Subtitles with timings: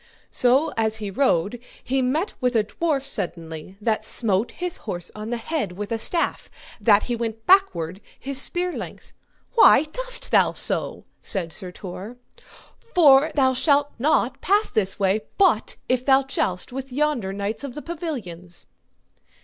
[0.31, 5.29] So as he rode he met with a dwarf suddenly that smote his horse on
[5.29, 9.13] the head with a staff, that he went backward his spear length.
[9.53, 11.05] Why dost thou so?
[11.21, 12.17] said Sir Tor.
[12.79, 17.75] For thou shalt not pass this way, but if thou joust with yonder knights of
[17.75, 18.65] the pavilions.